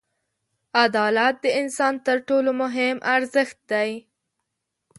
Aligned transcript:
•عدالت 0.85 1.35
د 1.43 1.45
انسان 1.61 1.93
تر 2.07 2.17
ټولو 2.27 2.51
مهم 2.61 2.97
ارزښت 3.15 3.57
دی. 3.71 3.91